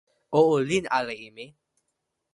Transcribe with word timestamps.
o 0.37 0.39
olin 0.55 0.85
ala 0.97 1.13
e 1.25 1.29
mi! 1.35 1.47